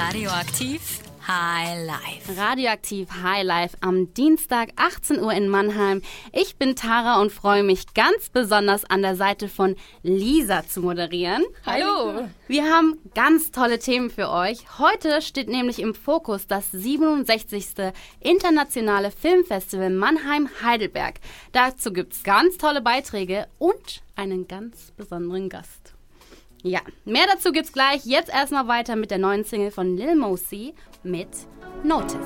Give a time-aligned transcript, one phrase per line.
[0.00, 0.80] Radioaktiv
[1.28, 2.40] High Life.
[2.40, 6.00] Radioaktiv High Life am Dienstag 18 Uhr in Mannheim.
[6.32, 11.44] Ich bin Tara und freue mich ganz besonders an der Seite von Lisa zu moderieren.
[11.66, 12.26] Hallo.
[12.48, 14.78] Wir haben ganz tolle Themen für euch.
[14.78, 17.92] Heute steht nämlich im Fokus das 67.
[18.20, 21.20] Internationale Filmfestival Mannheim-Heidelberg.
[21.52, 25.79] Dazu gibt es ganz tolle Beiträge und einen ganz besonderen Gast.
[26.62, 28.04] Ja, mehr dazu gibt's gleich.
[28.04, 31.28] Jetzt erstmal weiter mit der neuen Single von Lil Mosey mit
[31.82, 32.18] Notice.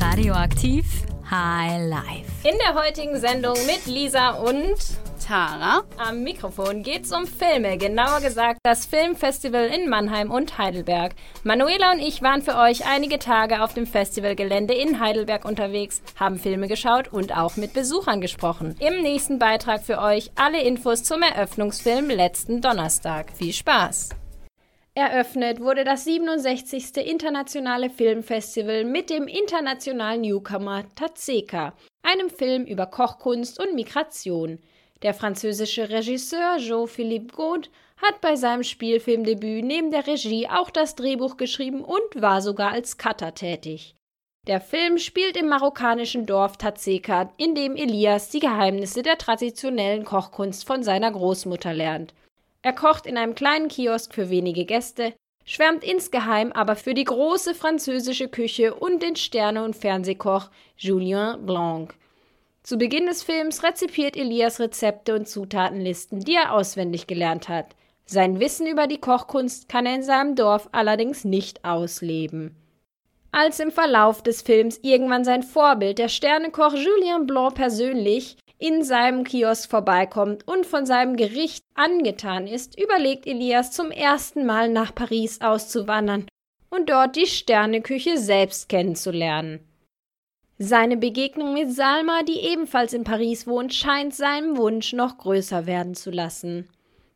[0.00, 0.84] Radioaktiv
[1.30, 2.48] High Life.
[2.48, 4.76] In der heutigen Sendung mit Lisa und
[5.26, 5.82] Tara.
[5.96, 11.14] Am Mikrofon geht's um Filme, genauer gesagt das Filmfestival in Mannheim und Heidelberg.
[11.44, 16.38] Manuela und ich waren für euch einige Tage auf dem Festivalgelände in Heidelberg unterwegs, haben
[16.38, 18.76] Filme geschaut und auch mit Besuchern gesprochen.
[18.80, 23.32] Im nächsten Beitrag für euch alle Infos zum Eröffnungsfilm letzten Donnerstag.
[23.32, 24.10] Viel Spaß!
[24.96, 26.98] Eröffnet wurde das 67.
[26.98, 34.60] Internationale Filmfestival mit dem internationalen Newcomer Tatseka, einem Film über Kochkunst und Migration.
[35.02, 41.36] Der französische Regisseur Jean-Philippe Gaud hat bei seinem Spielfilmdebüt neben der Regie auch das Drehbuch
[41.38, 43.96] geschrieben und war sogar als Cutter tätig.
[44.46, 50.64] Der Film spielt im marokkanischen Dorf Tatseka, in dem Elias die Geheimnisse der traditionellen Kochkunst
[50.64, 52.14] von seiner Großmutter lernt.
[52.64, 55.12] Er kocht in einem kleinen Kiosk für wenige Gäste,
[55.44, 60.48] schwärmt insgeheim aber für die große französische Küche und den Sterne- und Fernsehkoch
[60.78, 61.94] Julien Blanc.
[62.62, 67.76] Zu Beginn des Films rezipiert Elias Rezepte und Zutatenlisten, die er auswendig gelernt hat.
[68.06, 72.56] Sein Wissen über die Kochkunst kann er in seinem Dorf allerdings nicht ausleben.
[73.30, 79.24] Als im Verlauf des Films irgendwann sein Vorbild, der Sternekoch Julien Blanc persönlich, in seinem
[79.24, 85.42] Kiosk vorbeikommt und von seinem Gericht angetan ist, überlegt Elias zum ersten Mal nach Paris
[85.42, 86.26] auszuwandern
[86.70, 89.60] und dort die Sterneküche selbst kennenzulernen.
[90.56, 95.94] Seine Begegnung mit Salma, die ebenfalls in Paris wohnt, scheint seinem Wunsch noch größer werden
[95.94, 96.66] zu lassen.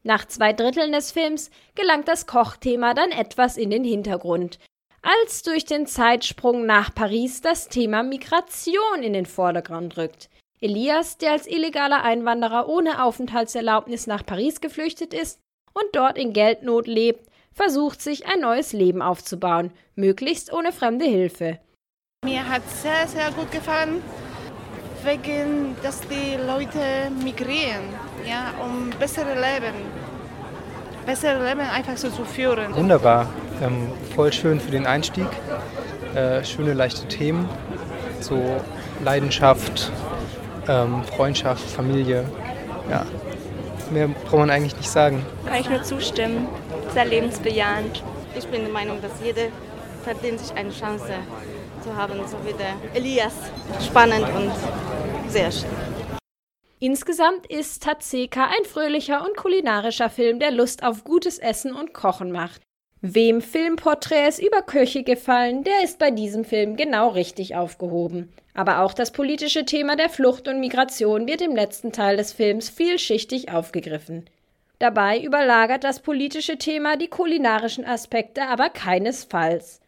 [0.03, 4.59] Nach zwei Dritteln des Films gelangt das Kochthema dann etwas in den Hintergrund,
[5.01, 10.29] als durch den Zeitsprung nach Paris das Thema Migration in den Vordergrund rückt.
[10.61, 15.41] Elias, der als illegaler Einwanderer ohne Aufenthaltserlaubnis nach Paris geflüchtet ist
[15.73, 21.59] und dort in Geldnot lebt, versucht sich ein neues Leben aufzubauen, möglichst ohne fremde Hilfe.
[22.25, 24.03] Mir hat sehr, sehr gut gefallen,
[25.05, 27.85] wegen, dass die Leute migrieren,
[28.29, 29.75] ja, um bessere Leben,
[31.07, 32.75] bessere Leben einfach so zu führen.
[32.75, 33.33] Wunderbar,
[33.63, 35.29] ähm, voll schön für den Einstieg,
[36.17, 37.49] äh, schöne leichte Themen,
[38.21, 38.61] so
[39.05, 39.93] Leidenschaft,
[40.69, 42.25] ähm, Freundschaft, Familie,
[42.91, 43.05] ja.
[43.91, 45.25] Mehr braucht man eigentlich nicht sagen.
[45.47, 46.47] Kann ich nur zustimmen.
[46.93, 48.03] Sehr lebensbejahend.
[48.37, 49.49] Ich bin der Meinung, dass jeder
[50.05, 51.15] verdient sich eine Chance
[51.83, 53.35] zu haben, so wie der Elias.
[53.85, 54.53] Spannend und
[55.31, 55.71] sehr schön.
[56.81, 62.31] Insgesamt ist Tatseka ein fröhlicher und kulinarischer Film, der Lust auf gutes Essen und Kochen
[62.31, 62.61] macht.
[63.01, 68.33] Wem Filmporträts über Köche gefallen, der ist bei diesem Film genau richtig aufgehoben.
[68.55, 72.69] Aber auch das politische Thema der Flucht und Migration wird im letzten Teil des Films
[72.69, 74.29] vielschichtig aufgegriffen.
[74.81, 79.81] Dabei überlagert das politische Thema die kulinarischen Aspekte aber keinesfalls.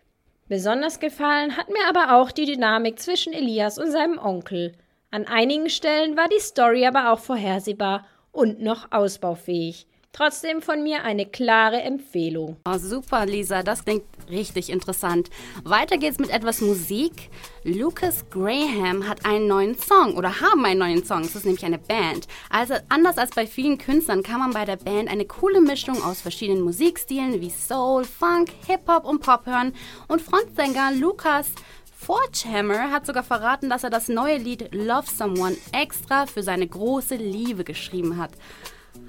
[0.48, 4.72] Besonders gefallen hat mir aber auch die Dynamik zwischen Elias und seinem Onkel.
[5.10, 9.88] An einigen Stellen war die Story aber auch vorhersehbar und noch ausbaufähig.
[10.12, 12.56] Trotzdem von mir eine klare Empfehlung.
[12.68, 15.30] Oh, super, Lisa, das klingt richtig interessant.
[15.62, 17.30] Weiter geht's mit etwas Musik.
[17.62, 21.20] Lucas Graham hat einen neuen Song oder haben einen neuen Song.
[21.20, 22.26] Es ist nämlich eine Band.
[22.50, 26.20] Also anders als bei vielen Künstlern kann man bei der Band eine coole Mischung aus
[26.20, 29.74] verschiedenen Musikstilen wie Soul, Funk, Hip-Hop und Pop hören.
[30.08, 31.52] Und Frontsänger Lucas
[31.94, 37.14] Forgehammer hat sogar verraten, dass er das neue Lied Love Someone extra für seine große
[37.14, 38.32] Liebe geschrieben hat.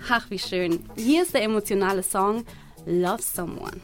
[0.09, 0.89] Ach, wie schön.
[0.95, 2.43] Hier ist der emotionale Song
[2.85, 3.79] Love Someone.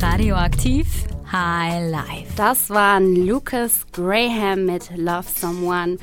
[0.00, 0.86] Radioaktiv
[1.32, 2.32] High Life.
[2.36, 5.98] Das war Lucas Graham mit Love Someone.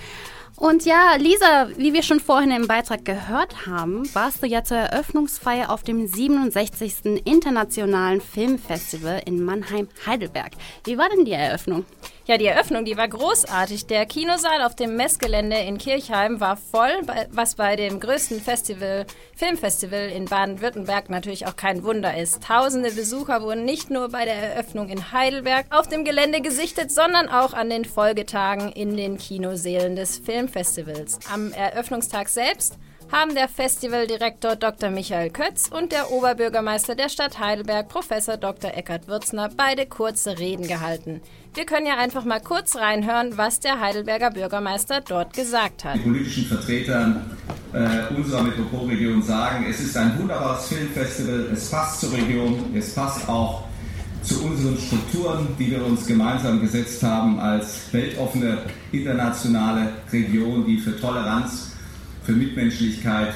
[0.57, 4.77] Und ja, Lisa, wie wir schon vorhin im Beitrag gehört haben, warst du ja zur
[4.77, 7.21] Eröffnungsfeier auf dem 67.
[7.25, 10.53] Internationalen Filmfestival in Mannheim-Heidelberg.
[10.83, 11.85] Wie war denn die Eröffnung?
[12.27, 13.85] Ja, die Eröffnung, die war großartig.
[13.85, 16.91] Der Kinosaal auf dem Messgelände in Kirchheim war voll,
[17.31, 22.43] was bei dem größten Festival, Filmfestival in Baden-Württemberg natürlich auch kein Wunder ist.
[22.43, 27.29] Tausende Besucher wurden nicht nur bei der Eröffnung in Heidelberg auf dem Gelände gesichtet, sondern
[27.29, 31.19] auch an den Folgetagen in den Kinosälen des Filmfestivals.
[31.33, 32.77] Am Eröffnungstag selbst
[33.11, 34.89] haben der Festivaldirektor Dr.
[34.89, 38.71] Michael Kötz und der Oberbürgermeister der Stadt Heidelberg, Professor Dr.
[38.75, 41.21] Eckhard Würzner, beide kurze Reden gehalten.
[41.53, 45.95] Wir können ja einfach mal kurz reinhören, was der Heidelberger Bürgermeister dort gesagt hat.
[45.95, 47.21] Die politischen Vertreter
[47.73, 53.27] äh, unserer Metropolregion sagen, es ist ein wunderbares Filmfestival, es passt zur Region, es passt
[53.29, 53.63] auch
[54.21, 60.99] zu unseren Strukturen, die wir uns gemeinsam gesetzt haben als weltoffene internationale Region, die für
[60.99, 61.76] Toleranz
[62.27, 63.33] für Mitmenschlichkeit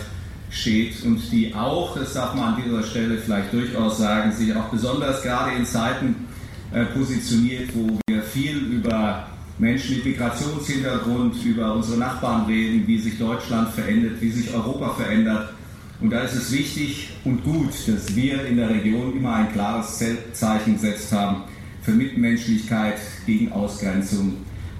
[0.49, 4.67] steht und die auch, das darf man an dieser Stelle vielleicht durchaus sagen, sich auch
[4.67, 6.27] besonders gerade in Zeiten
[6.73, 9.27] äh, positioniert, wo wir viel über
[9.59, 15.53] Menschen mit Migrationshintergrund, über unsere Nachbarn reden, wie sich Deutschland verändert, wie sich Europa verändert.
[16.01, 20.03] Und da ist es wichtig und gut, dass wir in der Region immer ein klares
[20.33, 21.43] Zeichen gesetzt haben
[21.81, 24.33] für Mitmenschlichkeit, gegen Ausgrenzung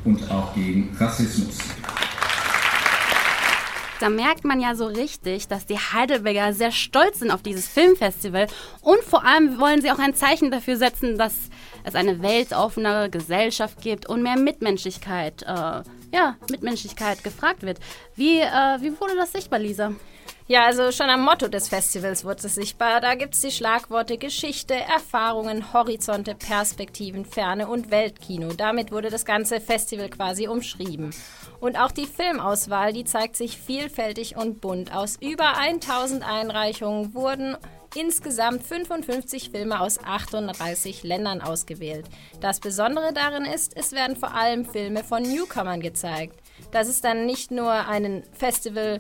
[0.04, 1.60] und auch gegen Rassismus.
[4.02, 8.48] Da merkt man ja so richtig, dass die Heidelberger sehr stolz sind auf dieses Filmfestival
[8.82, 11.36] und vor allem wollen sie auch ein Zeichen dafür setzen, dass
[11.84, 17.78] es eine weltoffenere Gesellschaft gibt und mehr Mitmenschlichkeit, äh, ja, Mitmenschlichkeit gefragt wird.
[18.16, 19.94] Wie, äh, wie wurde das sichtbar, Lisa?
[20.52, 23.00] Ja, also schon am Motto des Festivals wurde es sichtbar.
[23.00, 28.50] Da gibt es die Schlagworte Geschichte, Erfahrungen, Horizonte, Perspektiven, Ferne und Weltkino.
[28.52, 31.12] Damit wurde das ganze Festival quasi umschrieben.
[31.62, 34.94] Und auch die Filmauswahl, die zeigt sich vielfältig und bunt.
[34.94, 37.56] Aus über 1000 Einreichungen wurden
[37.96, 42.08] insgesamt 55 Filme aus 38 Ländern ausgewählt.
[42.42, 46.36] Das Besondere darin ist, es werden vor allem Filme von Newcomern gezeigt.
[46.72, 49.00] Das ist dann nicht nur ein Festival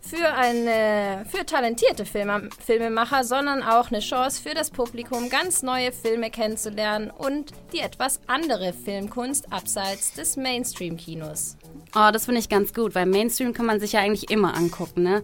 [0.00, 5.92] für, eine, für talentierte Film, Filmemacher, sondern auch eine Chance für das Publikum, ganz neue
[5.92, 11.56] Filme kennenzulernen und die etwas andere Filmkunst abseits des Mainstream-Kinos.
[11.94, 15.02] Oh, das finde ich ganz gut, weil Mainstream kann man sich ja eigentlich immer angucken,
[15.02, 15.22] ne?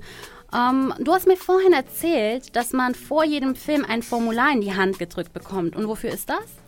[0.55, 4.75] Ähm, du hast mir vorhin erzählt, dass man vor jedem Film ein Formular in die
[4.75, 5.75] Hand gedrückt bekommt.
[5.75, 6.64] Und wofür ist das?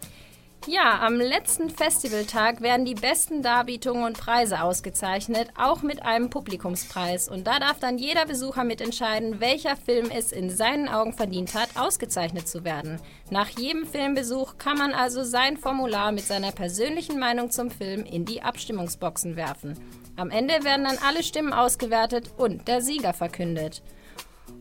[0.68, 7.28] Ja, am letzten Festivaltag werden die besten Darbietungen und Preise ausgezeichnet, auch mit einem Publikumspreis.
[7.28, 11.68] Und da darf dann jeder Besucher mitentscheiden, welcher Film es in seinen Augen verdient hat,
[11.76, 13.00] ausgezeichnet zu werden.
[13.30, 18.24] Nach jedem Filmbesuch kann man also sein Formular mit seiner persönlichen Meinung zum Film in
[18.24, 19.78] die Abstimmungsboxen werfen.
[20.16, 23.82] Am Ende werden dann alle Stimmen ausgewertet und der Sieger verkündet.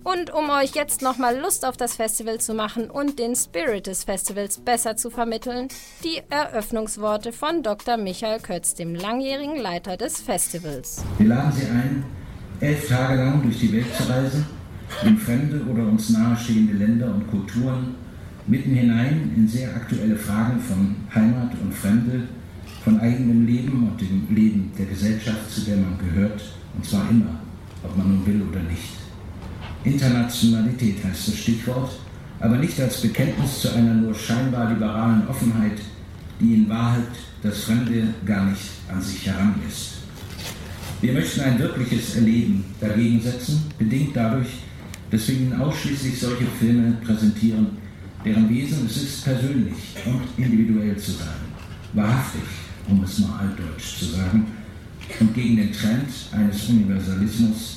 [0.05, 4.03] Und um euch jetzt nochmal Lust auf das Festival zu machen und den Spirit des
[4.03, 5.67] Festivals besser zu vermitteln,
[6.03, 7.97] die Eröffnungsworte von Dr.
[7.97, 11.03] Michael Kötz, dem langjährigen Leiter des Festivals.
[11.17, 12.05] Wir laden Sie ein,
[12.59, 14.45] elf Tage lang durch die Welt zu reisen,
[15.03, 17.95] in fremde oder uns nahestehende Länder und Kulturen,
[18.45, 22.27] mitten hinein in sehr aktuelle Fragen von Heimat und Fremde,
[22.83, 26.43] von eigenem Leben und dem Leben der Gesellschaft, zu der man gehört,
[26.75, 27.39] und zwar immer,
[27.83, 29.04] ob man nun will oder nicht.
[29.85, 31.91] Internationalität heißt das Stichwort,
[32.39, 35.79] aber nicht als Bekenntnis zu einer nur scheinbar liberalen Offenheit,
[36.39, 37.07] die in Wahrheit
[37.41, 38.61] das Fremde gar nicht
[38.91, 39.91] an sich heranlässt.
[41.01, 44.47] Wir möchten ein wirkliches Erleben dagegen setzen, bedingt dadurch,
[45.11, 47.67] dass wir Ihnen ausschließlich solche Filme präsentieren,
[48.25, 51.27] deren Wesen es ist, persönlich und individuell zu sein,
[51.93, 52.41] wahrhaftig,
[52.89, 54.47] um es mal altdeutsch zu sagen,
[55.19, 57.74] und gegen den Trend eines Universalismus,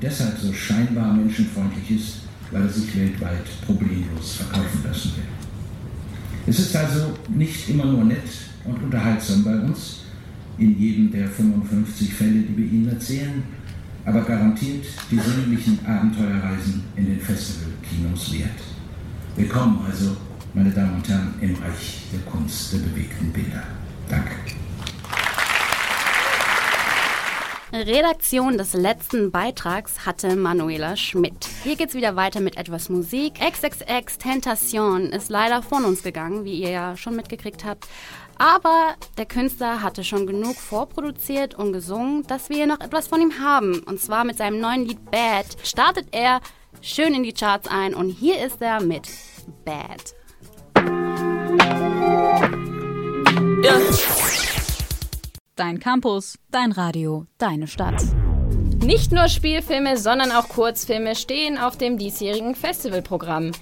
[0.00, 2.14] deshalb so scheinbar menschenfreundlich ist,
[2.50, 5.24] weil er sich weltweit problemlos verkaufen lassen will.
[6.46, 8.28] Es ist also nicht immer nur nett
[8.64, 10.00] und unterhaltsam bei uns,
[10.58, 13.42] in jedem der 55 Fälle, die wir Ihnen erzählen,
[14.04, 18.60] aber garantiert die sinnlichen Abenteuerreisen in den Festivalkinos wert.
[19.36, 20.16] Willkommen also,
[20.54, 23.62] meine Damen und Herren, im Reich der Kunst der bewegten Bilder.
[24.08, 24.59] Danke.
[27.72, 31.46] Redaktion des letzten Beitrags hatte Manuela Schmidt.
[31.62, 33.34] Hier geht's wieder weiter mit etwas Musik.
[33.34, 37.86] XXX Tentation ist leider von uns gegangen, wie ihr ja schon mitgekriegt habt.
[38.38, 43.38] Aber der Künstler hatte schon genug vorproduziert und gesungen, dass wir noch etwas von ihm
[43.38, 43.80] haben.
[43.84, 46.40] Und zwar mit seinem neuen Lied Bad startet er
[46.80, 49.08] schön in die Charts ein und hier ist er mit
[49.64, 50.14] Bad.
[53.62, 54.59] Ja.
[55.60, 58.02] Dein Campus, dein Radio, deine Stadt.
[58.82, 63.52] Nicht nur Spielfilme, sondern auch Kurzfilme stehen auf dem diesjährigen Festivalprogramm.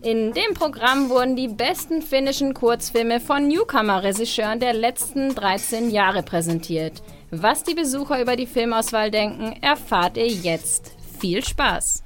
[0.00, 7.02] In dem Programm wurden die besten finnischen Kurzfilme von Newcomer-Regisseuren der letzten 13 Jahre präsentiert.
[7.30, 10.96] Was die Besucher über die Filmauswahl denken, erfahrt ihr jetzt.
[11.20, 12.02] Viel Spaß!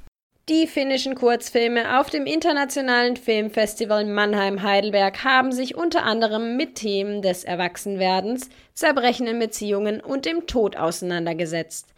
[0.49, 7.43] Die finnischen Kurzfilme auf dem Internationalen Filmfestival Mannheim-Heidelberg haben sich unter anderem mit Themen des
[7.43, 11.93] Erwachsenwerdens, zerbrechenden Beziehungen und dem Tod auseinandergesetzt.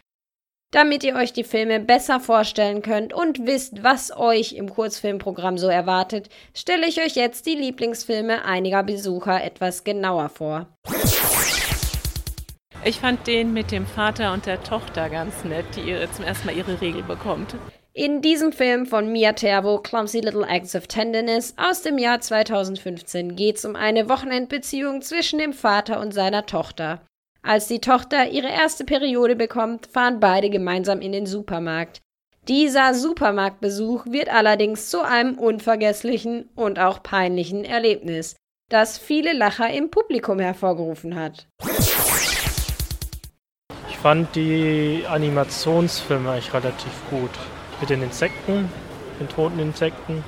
[0.71, 5.67] Damit ihr euch die Filme besser vorstellen könnt und wisst, was euch im Kurzfilmprogramm so
[5.67, 10.65] erwartet, stelle ich euch jetzt die Lieblingsfilme einiger Besucher etwas genauer vor.
[12.83, 16.57] Ich fand den mit dem Vater und der Tochter ganz nett, die zum ersten Mal
[16.57, 17.53] ihre Regel bekommt.
[18.01, 23.35] In diesem Film von Mia Tervo, Clumsy Little Acts of Tenderness aus dem Jahr 2015
[23.35, 27.01] geht es um eine Wochenendbeziehung zwischen dem Vater und seiner Tochter.
[27.41, 31.99] Als die Tochter ihre erste Periode bekommt, fahren beide gemeinsam in den Supermarkt.
[32.47, 38.37] Dieser Supermarktbesuch wird allerdings zu einem unvergesslichen und auch peinlichen Erlebnis,
[38.69, 41.49] das viele Lacher im Publikum hervorgerufen hat.
[43.89, 47.31] Ich fand die Animationsfilme eigentlich relativ gut.
[47.79, 48.69] Mit den Insekten,
[49.19, 50.23] den toten Insekten.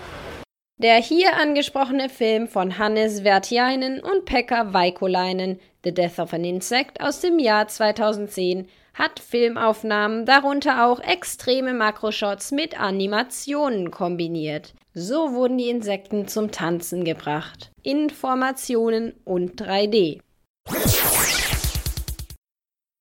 [0.77, 7.01] Der hier angesprochene Film von Hannes Vertiainen und Pekka Vaikolainen, The Death of an Insect
[7.01, 14.73] aus dem Jahr 2010, hat Filmaufnahmen, darunter auch extreme Makroshots mit Animationen kombiniert.
[14.93, 17.71] So wurden die Insekten zum Tanzen gebracht.
[17.83, 20.19] Informationen und 3D.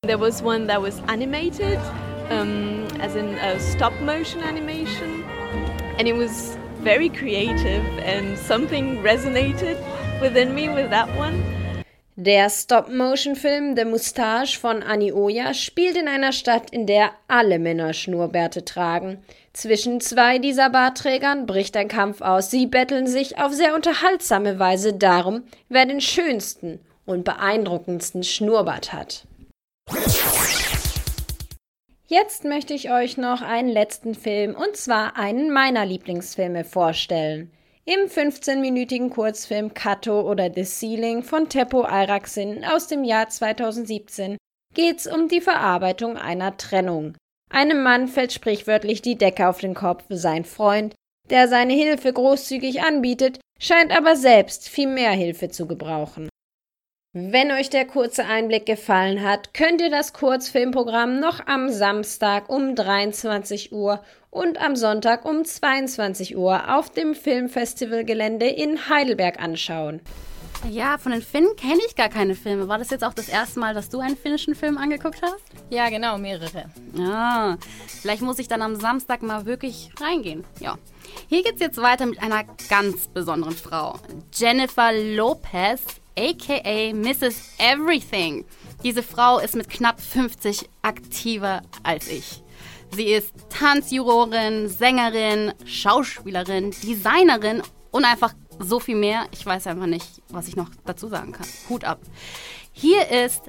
[0.06, 1.78] There was one that was animated,
[2.30, 5.24] um, as in a stop motion animation,
[5.98, 9.76] and it was very creative and something resonated
[10.20, 11.42] within me with that one.
[12.16, 17.94] Der Stop-Motion-Film The Moustache von Annie Oya spielt in einer Stadt, in der alle Männer
[17.94, 19.22] Schnurrbärte tragen.
[19.54, 22.50] Zwischen zwei dieser Bartträgern bricht ein Kampf aus.
[22.50, 29.24] Sie betteln sich auf sehr unterhaltsame Weise darum, wer den schönsten und beeindruckendsten Schnurrbart hat.
[32.12, 37.52] Jetzt möchte ich euch noch einen letzten Film, und zwar einen meiner Lieblingsfilme, vorstellen.
[37.84, 44.38] Im 15-minütigen Kurzfilm Kato oder The Ceiling von Teppo Ayraksin aus dem Jahr 2017
[44.74, 47.16] geht's um die Verarbeitung einer Trennung.
[47.48, 50.02] Einem Mann fällt sprichwörtlich die Decke auf den Kopf.
[50.08, 50.96] Sein Freund,
[51.30, 56.28] der seine Hilfe großzügig anbietet, scheint aber selbst viel mehr Hilfe zu gebrauchen.
[57.12, 62.76] Wenn euch der kurze Einblick gefallen hat, könnt ihr das Kurzfilmprogramm noch am Samstag um
[62.76, 64.00] 23 Uhr
[64.30, 70.00] und am Sonntag um 22 Uhr auf dem Filmfestivalgelände in Heidelberg anschauen.
[70.68, 72.68] Ja, von den Finnen kenne ich gar keine Filme.
[72.68, 75.42] War das jetzt auch das erste Mal, dass du einen finnischen Film angeguckt hast?
[75.68, 76.66] Ja, genau, mehrere.
[76.96, 77.56] Ah,
[77.88, 80.44] vielleicht muss ich dann am Samstag mal wirklich reingehen.
[80.60, 80.78] Ja.
[81.28, 83.98] Hier geht's jetzt weiter mit einer ganz besonderen Frau.
[84.32, 87.54] Jennifer Lopez aka Mrs.
[87.58, 88.44] Everything.
[88.84, 92.42] Diese Frau ist mit knapp 50 aktiver als ich.
[92.94, 99.26] Sie ist Tanzjurorin, Sängerin, Schauspielerin, Designerin und einfach so viel mehr.
[99.30, 101.46] Ich weiß einfach nicht, was ich noch dazu sagen kann.
[101.68, 102.00] Hut ab.
[102.72, 103.42] Hier ist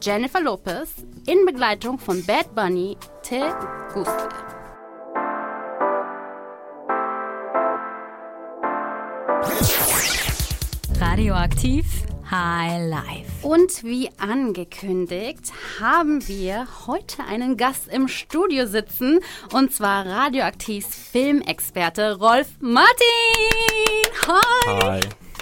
[0.00, 0.90] Jennifer Lopez
[1.26, 3.54] in Begleitung von Bad Bunny Te
[3.92, 4.55] Guste.
[11.00, 11.84] Radioaktiv
[12.30, 13.30] High Life.
[13.46, 19.20] Und wie angekündigt, haben wir heute einen Gast im Studio sitzen.
[19.52, 22.86] Und zwar Radioaktivs Filmexperte Rolf Martin.
[24.26, 24.80] Hi.
[24.82, 25.00] Hi.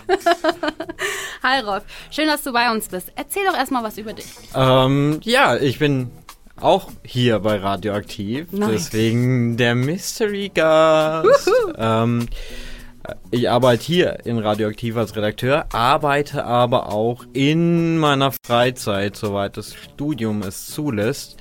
[1.42, 3.12] Hi Rolf, schön, dass du bei uns bist.
[3.16, 4.26] Erzähl doch erstmal was über dich.
[4.54, 6.10] Ähm, ja, ich bin
[6.60, 8.70] auch hier bei Radioaktiv, Nice.
[8.90, 11.50] deswegen der Mystery Gast.
[11.78, 12.28] ähm,
[13.30, 19.74] ich arbeite hier in Radioaktiv als Redakteur, arbeite aber auch in meiner Freizeit, soweit das
[19.74, 21.36] Studium es zulässt,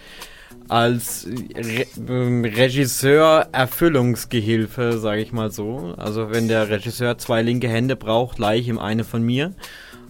[0.67, 5.93] als Re ähm, Regisseur Erfüllungsgehilfe, sage ich mal so.
[5.97, 9.53] Also wenn der Regisseur zwei linke Hände braucht, leih ich ihm eine von mir.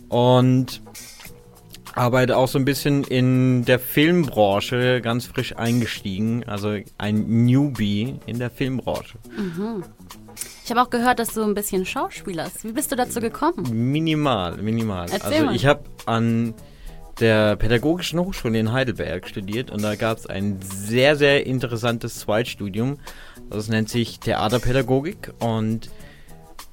[0.10, 0.81] Und
[1.95, 8.39] arbeite auch so ein bisschen in der Filmbranche, ganz frisch eingestiegen, also ein Newbie in
[8.39, 9.17] der Filmbranche.
[9.38, 9.83] Mhm.
[10.63, 12.63] Ich habe auch gehört, dass du ein bisschen schauspielerst.
[12.63, 13.91] Wie bist du dazu gekommen?
[13.91, 15.10] Minimal, minimal.
[15.12, 15.55] Erzähl also mal.
[15.55, 16.53] ich habe an
[17.20, 22.98] der Pädagogischen Hochschule in Heidelberg studiert und da gab es ein sehr, sehr interessantes Zweitstudium.
[23.50, 25.89] Das nennt sich Theaterpädagogik und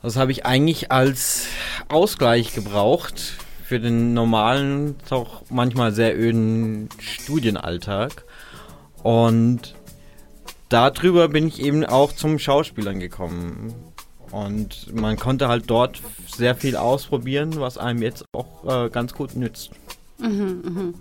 [0.02, 1.46] das habe ich eigentlich als
[1.88, 8.24] Ausgleich gebraucht für den normalen, doch manchmal sehr öden Studienalltag.
[9.02, 9.74] Und
[10.70, 13.74] darüber bin ich eben auch zum Schauspielern gekommen.
[14.30, 16.00] Und man konnte halt dort
[16.32, 19.72] sehr viel ausprobieren, was einem jetzt auch äh, ganz gut nützt.
[20.18, 20.94] Mhm, mhm.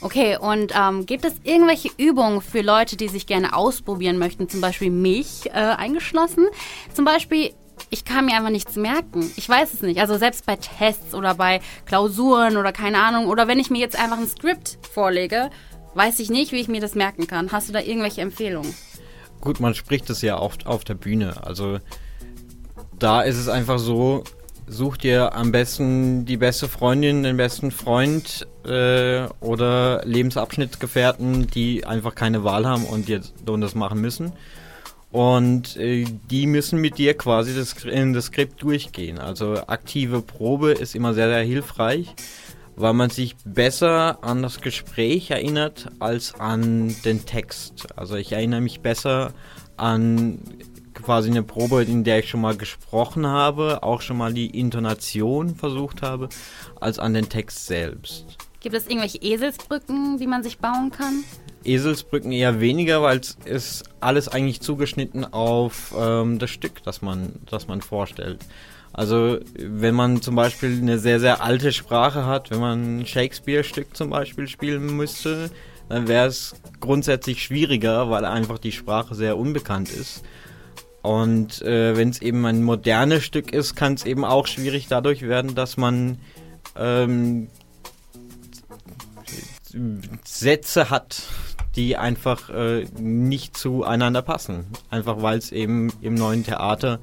[0.00, 4.60] Okay, und ähm, gibt es irgendwelche Übungen für Leute, die sich gerne ausprobieren möchten, zum
[4.60, 6.46] Beispiel mich äh, eingeschlossen?
[6.94, 7.52] Zum Beispiel,
[7.90, 9.28] ich kann mir einfach nichts merken.
[9.36, 10.00] Ich weiß es nicht.
[10.00, 13.26] Also selbst bei Tests oder bei Klausuren oder keine Ahnung.
[13.26, 15.50] Oder wenn ich mir jetzt einfach ein Skript vorlege,
[15.94, 17.50] weiß ich nicht, wie ich mir das merken kann.
[17.50, 18.74] Hast du da irgendwelche Empfehlungen?
[19.40, 21.44] Gut, man spricht es ja oft auf der Bühne.
[21.46, 21.78] Also
[22.98, 24.24] da ist es einfach so,
[24.66, 32.14] such dir am besten die beste Freundin, den besten Freund äh, oder Lebensabschnittsgefährten, die einfach
[32.14, 34.32] keine Wahl haben und jetzt und das machen müssen.
[35.10, 39.18] Und äh, die müssen mit dir quasi das, in das Skript durchgehen.
[39.18, 42.14] Also aktive Probe ist immer sehr, sehr hilfreich,
[42.78, 47.88] weil man sich besser an das Gespräch erinnert als an den Text.
[47.96, 49.32] Also ich erinnere mich besser
[49.76, 50.38] an
[50.94, 55.54] quasi eine Probe, in der ich schon mal gesprochen habe, auch schon mal die Intonation
[55.54, 56.28] versucht habe,
[56.80, 58.36] als an den Text selbst.
[58.60, 61.24] Gibt es irgendwelche Eselsbrücken, die man sich bauen kann?
[61.64, 67.34] Eselsbrücken eher weniger, weil es ist alles eigentlich zugeschnitten auf ähm, das Stück, das man,
[67.46, 68.44] das man vorstellt.
[68.98, 73.96] Also wenn man zum Beispiel eine sehr, sehr alte Sprache hat, wenn man ein Shakespeare-Stück
[73.96, 75.50] zum Beispiel spielen müsste,
[75.88, 80.24] dann wäre es grundsätzlich schwieriger, weil einfach die Sprache sehr unbekannt ist.
[81.00, 85.22] Und äh, wenn es eben ein modernes Stück ist, kann es eben auch schwierig dadurch
[85.22, 86.18] werden, dass man
[86.76, 87.46] ähm,
[90.24, 91.22] Sätze hat,
[91.76, 94.66] die einfach äh, nicht zueinander passen.
[94.90, 96.98] Einfach weil es eben im neuen Theater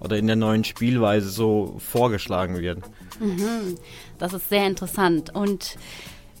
[0.00, 2.78] oder in der neuen Spielweise so vorgeschlagen wird.
[3.20, 3.76] Mhm.
[4.18, 5.34] Das ist sehr interessant.
[5.34, 5.76] Und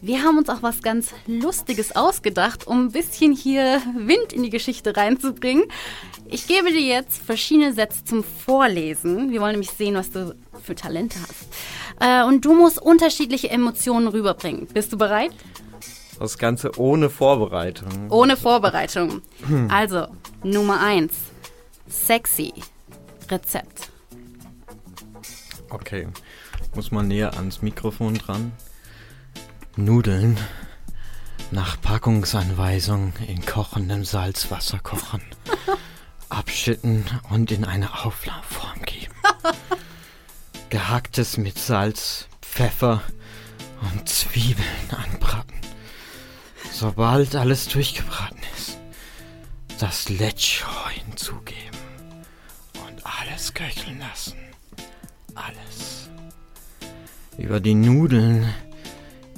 [0.00, 4.50] wir haben uns auch was ganz Lustiges ausgedacht, um ein bisschen hier Wind in die
[4.50, 5.64] Geschichte reinzubringen.
[6.26, 9.32] Ich gebe dir jetzt verschiedene Sätze zum Vorlesen.
[9.32, 11.48] Wir wollen nämlich sehen, was du für Talente hast.
[12.00, 14.68] Äh, und du musst unterschiedliche Emotionen rüberbringen.
[14.72, 15.32] Bist du bereit?
[16.20, 18.10] Das Ganze ohne Vorbereitung.
[18.10, 19.22] Ohne Vorbereitung.
[19.68, 20.06] Also,
[20.42, 21.12] Nummer 1.
[21.88, 22.52] Sexy.
[23.30, 23.90] Rezept.
[25.70, 26.08] Okay.
[26.74, 28.52] Muss man näher ans Mikrofon dran.
[29.76, 30.38] Nudeln
[31.50, 35.22] nach Packungsanweisung in kochendem Salzwasser kochen.
[36.28, 39.14] Abschütten und in eine Auflaufform geben.
[40.68, 43.02] Gehacktes mit Salz, Pfeffer
[43.92, 45.56] und Zwiebeln anbraten.
[46.70, 48.78] Sobald alles durchgebraten ist,
[49.78, 51.77] das Letschau hinzugeben
[53.20, 54.36] alles köcheln lassen.
[55.34, 56.10] Alles.
[57.36, 58.52] Über die Nudeln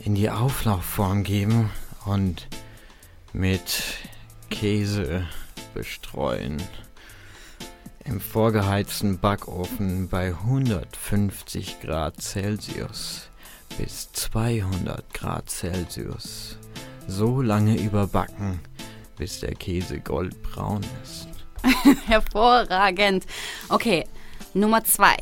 [0.04, 1.70] in die Auflaufform geben
[2.06, 2.48] und
[3.32, 3.82] mit
[4.48, 5.26] Käse
[5.74, 6.60] bestreuen.
[8.04, 13.28] Im vorgeheizten Backofen bei 150 Grad Celsius
[13.78, 16.58] bis 200 Grad Celsius
[17.06, 18.60] so lange überbacken,
[19.16, 21.29] bis der Käse goldbraun ist.
[22.06, 23.24] Hervorragend.
[23.68, 24.06] Okay,
[24.54, 25.16] Nummer zwei.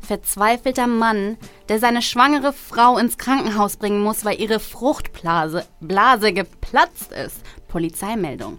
[0.00, 7.12] Verzweifelter Mann, der seine schwangere Frau ins Krankenhaus bringen muss, weil ihre Fruchtblase Blase geplatzt
[7.12, 7.40] ist.
[7.68, 8.58] Polizeimeldung.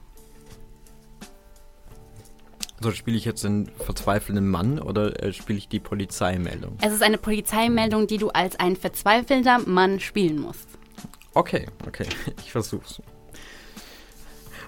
[2.81, 6.77] So spiele ich jetzt den verzweifelnden Mann oder äh, spiele ich die Polizeimeldung?
[6.81, 10.67] Es ist eine Polizeimeldung, die du als ein verzweifelter Mann spielen musst.
[11.33, 12.05] Okay, okay,
[12.43, 13.01] ich versuch's.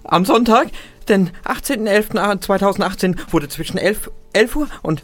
[0.08, 0.70] Am Sonntag,
[1.10, 5.04] den 18.11.2018, wurde zwischen 11, 11 Uhr und,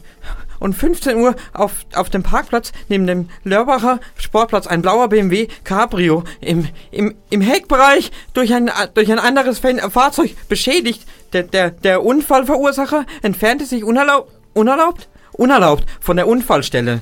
[0.60, 6.24] und 15 Uhr auf, auf dem Parkplatz neben dem Lörbacher Sportplatz ein blauer BMW Cabrio
[6.39, 11.06] im, im, im Heckbereich durch ein, durch ein anderes Fahrzeug beschädigt.
[11.34, 17.02] Der, der, der Unfallverursacher entfernte sich unerlaub, unerlaubt, unerlaubt von der Unfallstelle.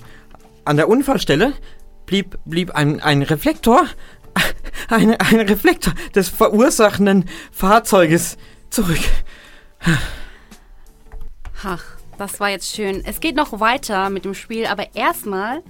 [0.65, 1.53] An der Unfallstelle
[2.07, 3.85] blieb, blieb ein, ein Reflektor
[4.89, 8.37] ein, ein Reflektor des verursachenden Fahrzeuges
[8.69, 8.99] zurück.
[11.63, 11.83] Ach,
[12.17, 13.03] das war jetzt schön.
[13.05, 15.63] Es geht noch weiter mit dem Spiel, aber erstmal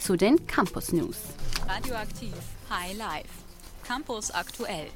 [0.00, 1.18] zu den Campus News.
[1.68, 2.32] Radioaktiv
[2.70, 3.28] High Life.
[3.86, 4.86] Campus aktuell.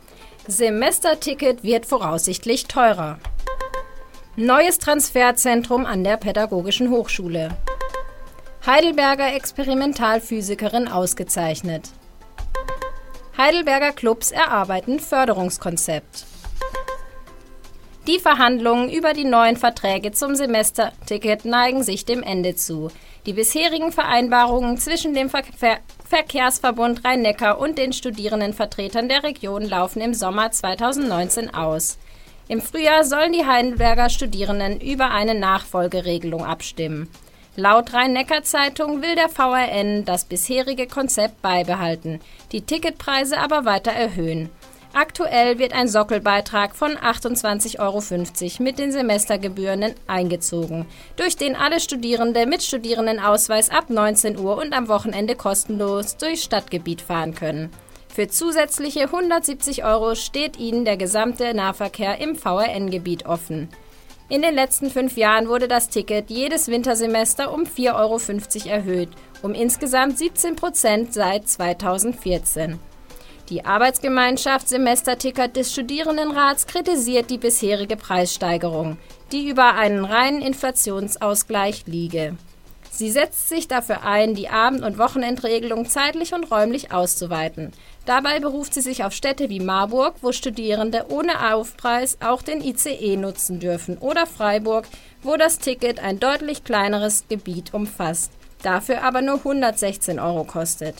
[0.46, 3.18] Semesterticket wird voraussichtlich teurer.
[4.36, 7.56] Neues Transferzentrum an der Pädagogischen Hochschule.
[8.66, 11.90] Heidelberger Experimentalphysikerin ausgezeichnet.
[13.42, 16.26] Heidelberger Clubs erarbeiten Förderungskonzept.
[18.06, 22.92] Die Verhandlungen über die neuen Verträge zum Semesterticket neigen sich dem Ende zu.
[23.26, 25.78] Die bisherigen Vereinbarungen zwischen dem Ver Ver
[26.08, 31.98] Verkehrsverbund Rhein-Neckar und den Studierendenvertretern der Region laufen im Sommer 2019 aus.
[32.46, 37.08] Im Frühjahr sollen die Heidelberger Studierenden über eine Nachfolgeregelung abstimmen.
[37.54, 44.48] Laut Rhein-Neckar-Zeitung will der VRN das bisherige Konzept beibehalten, die Ticketpreise aber weiter erhöhen.
[44.94, 48.02] Aktuell wird ein Sockelbeitrag von 28,50 Euro
[48.62, 50.86] mit den Semestergebühren eingezogen,
[51.16, 57.02] durch den alle Studierende mit Studierendenausweis ab 19 Uhr und am Wochenende kostenlos durchs Stadtgebiet
[57.02, 57.70] fahren können.
[58.08, 63.68] Für zusätzliche 170 Euro steht ihnen der gesamte Nahverkehr im VRN-Gebiet offen.
[64.32, 69.10] In den letzten fünf Jahren wurde das Ticket jedes Wintersemester um 4,50 Euro erhöht,
[69.42, 72.78] um insgesamt 17 Prozent seit 2014.
[73.50, 78.96] Die Arbeitsgemeinschaft Semesterticket des Studierendenrats kritisiert die bisherige Preissteigerung,
[79.32, 82.34] die über einen reinen Inflationsausgleich liege.
[82.94, 87.72] Sie setzt sich dafür ein, die Abend- und Wochenendregelung zeitlich und räumlich auszuweiten.
[88.04, 93.16] Dabei beruft sie sich auf Städte wie Marburg, wo Studierende ohne Aufpreis auch den ICE
[93.16, 94.84] nutzen dürfen, oder Freiburg,
[95.22, 98.30] wo das Ticket ein deutlich kleineres Gebiet umfasst,
[98.62, 100.96] dafür aber nur 116 Euro kostet.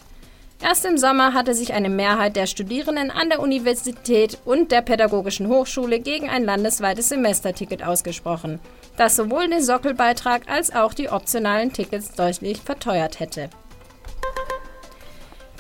[0.63, 5.49] Erst im Sommer hatte sich eine Mehrheit der Studierenden an der Universität und der Pädagogischen
[5.49, 8.61] Hochschule gegen ein landesweites Semesterticket ausgesprochen,
[8.97, 13.51] das sowohl den Sockelbeitrag als auch die optionalen Tickets deutlich verteuert hätte.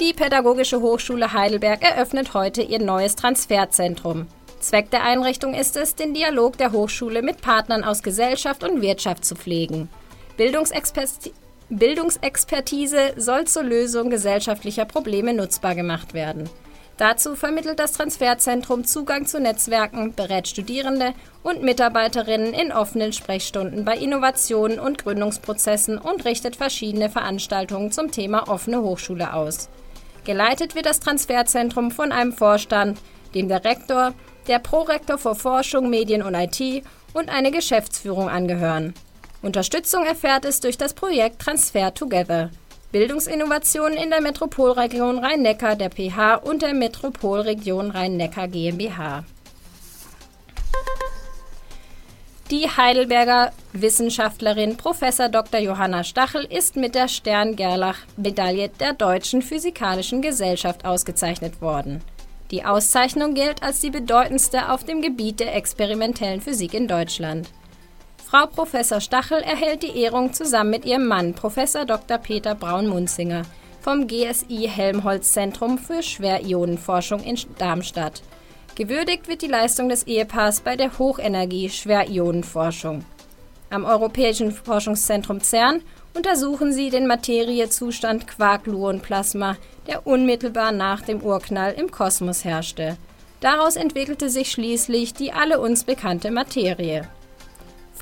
[0.00, 4.26] Die Pädagogische Hochschule Heidelberg eröffnet heute ihr neues Transferzentrum.
[4.60, 9.24] Zweck der Einrichtung ist es, den Dialog der Hochschule mit Partnern aus Gesellschaft und Wirtschaft
[9.24, 9.88] zu pflegen.
[10.36, 11.32] Bildungsexpertise
[11.68, 16.50] Bildungsexpertise soll zur Lösung gesellschaftlicher Probleme nutzbar gemacht werden.
[16.98, 23.96] Dazu vermittelt das Transferzentrum Zugang zu Netzwerken, berät Studierende und Mitarbeiterinnen in offenen Sprechstunden bei
[23.96, 29.68] Innovationen und Gründungsprozessen und richtet verschiedene Veranstaltungen zum Thema offene Hochschule aus.
[30.24, 32.98] Geleitet wird das Transferzentrum von einem Vorstand,
[33.34, 34.12] dem der Rektor,
[34.46, 38.94] der Prorektor für Forschung, Medien und IT und eine Geschäftsführung angehören.
[39.40, 42.50] Unterstützung erfährt es durch das Projekt Transfer Together.
[42.92, 49.24] Bildungsinnovationen in der Metropolregion Rhein-Neckar der PH und der Metropolregion Rhein-Neckar GmbH.
[52.50, 55.00] Die Heidelberger Wissenschaftlerin Prof.
[55.00, 55.58] Dr.
[55.58, 62.02] Johanna Stachel ist mit der Stern-Gerlach-Medaille der Deutschen Physikalischen Gesellschaft ausgezeichnet worden.
[62.50, 67.48] Die Auszeichnung gilt als die bedeutendste auf dem Gebiet der experimentellen Physik in Deutschland.
[68.32, 68.72] Frau Prof.
[69.00, 71.56] Stachel erhält die Ehrung zusammen mit ihrem Mann, Prof.
[71.86, 72.16] Dr.
[72.16, 73.42] Peter Braun-Munzinger,
[73.82, 78.22] vom GSI Helmholtz Zentrum für Schwerionenforschung in Darmstadt.
[78.74, 83.04] Gewürdigt wird die Leistung des Ehepaars bei der Hochenergie-Schwerionenforschung.
[83.68, 85.82] Am Europäischen Forschungszentrum CERN
[86.14, 92.96] untersuchen sie den Materiezustand Quark-Gluon-Plasma, der unmittelbar nach dem Urknall im Kosmos herrschte.
[93.40, 97.06] Daraus entwickelte sich schließlich die alle uns bekannte Materie.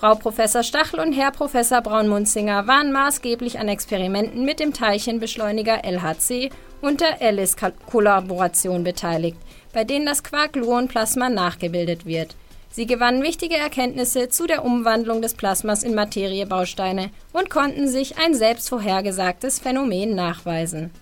[0.01, 6.49] Frau Professor Stachel und Herr Professor Braun-Munzinger waren maßgeblich an Experimenten mit dem Teilchenbeschleuniger LHC
[6.81, 9.37] und der Alice-Kollaboration beteiligt,
[9.75, 12.35] bei denen das Quark-Gluon-Plasma nachgebildet wird.
[12.71, 18.33] Sie gewannen wichtige Erkenntnisse zu der Umwandlung des Plasmas in Materiebausteine und konnten sich ein
[18.33, 20.93] selbst vorhergesagtes Phänomen nachweisen.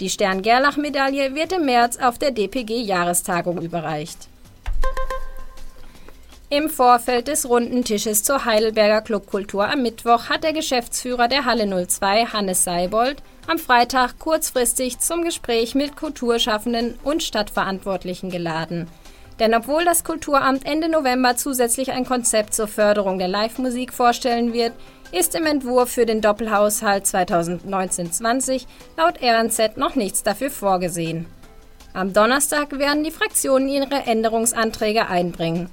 [0.00, 4.28] Die Stern-Gerlach-Medaille wird im März auf der DPG-Jahrestagung überreicht.
[6.56, 11.66] Im Vorfeld des runden Tisches zur Heidelberger Clubkultur am Mittwoch hat der Geschäftsführer der Halle
[11.66, 18.86] 02, Hannes Seibold, am Freitag kurzfristig zum Gespräch mit Kulturschaffenden und Stadtverantwortlichen geladen.
[19.40, 24.74] Denn obwohl das Kulturamt Ende November zusätzlich ein Konzept zur Förderung der Live-Musik vorstellen wird,
[25.10, 31.26] ist im Entwurf für den Doppelhaushalt 2019-20 laut RNZ noch nichts dafür vorgesehen.
[31.94, 35.68] Am Donnerstag werden die Fraktionen ihre Änderungsanträge einbringen.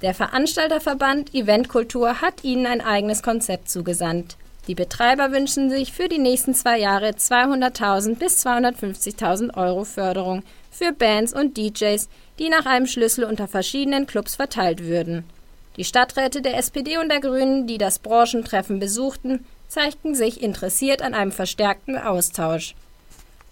[0.00, 4.36] Der Veranstalterverband Eventkultur hat ihnen ein eigenes Konzept zugesandt.
[4.68, 10.92] Die Betreiber wünschen sich für die nächsten zwei Jahre 200.000 bis 250.000 Euro Förderung für
[10.92, 12.08] Bands und DJs,
[12.38, 15.24] die nach einem Schlüssel unter verschiedenen Clubs verteilt würden.
[15.76, 21.14] Die Stadträte der SPD und der Grünen, die das Branchentreffen besuchten, zeigten sich interessiert an
[21.14, 22.74] einem verstärkten Austausch.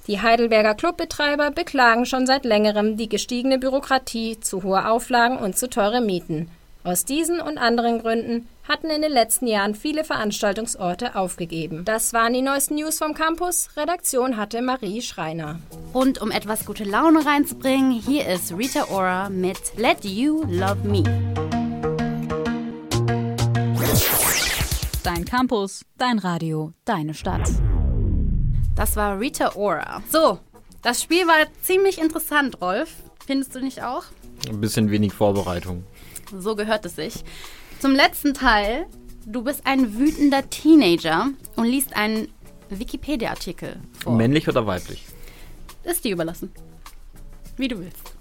[0.07, 5.69] Die Heidelberger Clubbetreiber beklagen schon seit längerem die gestiegene Bürokratie, zu hohe Auflagen und zu
[5.69, 6.49] teure Mieten.
[6.85, 11.85] Aus diesen und anderen Gründen hatten in den letzten Jahren viele Veranstaltungsorte aufgegeben.
[11.85, 13.71] Das waren die neuesten News vom Campus.
[13.77, 15.59] Redaktion hatte Marie Schreiner.
[15.93, 21.03] Und um etwas gute Laune reinzubringen, hier ist Rita Ora mit Let You Love Me.
[25.03, 27.51] Dein Campus, dein Radio, deine Stadt.
[28.75, 30.03] Das war Rita Ora.
[30.11, 30.39] So,
[30.83, 32.91] das Spiel war ziemlich interessant, Rolf.
[33.27, 34.05] Findest du nicht auch?
[34.49, 35.85] Ein bisschen wenig Vorbereitung.
[36.37, 37.25] So gehört es sich.
[37.81, 38.87] Zum letzten Teil.
[39.29, 42.29] Du bist ein wütender Teenager und liest einen
[42.69, 44.15] Wikipedia-Artikel vor.
[44.15, 45.05] Männlich oder weiblich?
[45.83, 46.53] Ist dir überlassen.
[47.57, 48.15] Wie du willst.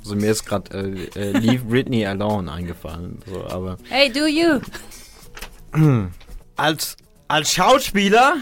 [0.00, 0.70] Also mir ist gerade
[1.16, 3.18] äh, äh, Leave Britney Alone eingefallen.
[3.26, 4.60] So, aber Hey, do you?
[6.56, 6.96] Als,
[7.26, 8.36] als Schauspieler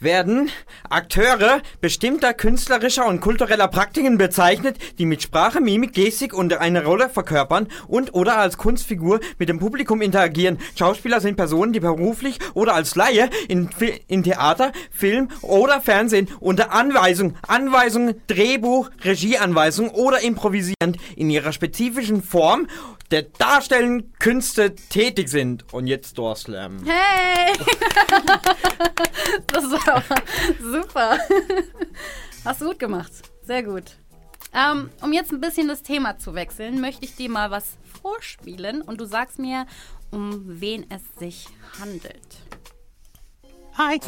[0.00, 0.50] werden
[0.90, 7.08] Akteure bestimmter künstlerischer und kultureller Praktiken bezeichnet, die mit Sprache, Mimik, Gestik und eine Rolle
[7.08, 10.58] verkörpern und oder als Kunstfigur mit dem Publikum interagieren.
[10.78, 13.70] Schauspieler sind Personen, die beruflich oder als Laie in,
[14.08, 22.22] in Theater, Film oder Fernsehen unter Anweisung, Anweisung, Drehbuch, Regieanweisung oder improvisierend in ihrer spezifischen
[22.22, 22.66] Form
[23.10, 25.64] der darstellenden Künste tätig sind.
[25.72, 26.78] Und jetzt Doorslam.
[26.84, 27.52] Hey!
[29.46, 29.83] das war
[30.60, 31.18] super.
[32.44, 33.12] Hast du gut gemacht.
[33.42, 33.96] Sehr gut.
[34.52, 38.82] Ähm, um jetzt ein bisschen das Thema zu wechseln, möchte ich dir mal was vorspielen
[38.82, 39.66] und du sagst mir,
[40.10, 41.48] um wen es sich
[41.80, 42.20] handelt.
[43.76, 43.98] Hi.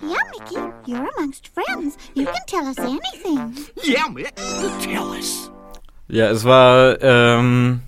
[0.00, 1.98] Yeah, Mickey, you're amongst friends.
[2.14, 3.54] You can tell us anything.
[3.84, 4.06] Yeah,
[4.80, 5.50] tell us.
[6.08, 7.82] ja, es war ähm,